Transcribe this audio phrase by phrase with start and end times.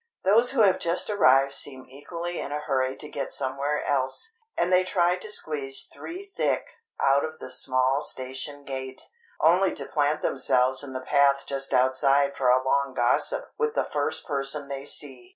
[0.23, 4.73] Those who have just arrived seem equally in a hurry to get somewhere else, and
[4.73, 6.65] they try to squeeze three thick
[6.99, 12.47] out of the small station gate—only to plant themselves in the path just outside for
[12.49, 15.29] a long gossip with the first person they see.